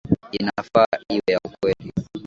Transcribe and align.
Inafaa 0.39 0.93
iwe 1.15 1.27
ya 1.33 1.39
ukweli. 1.47 1.87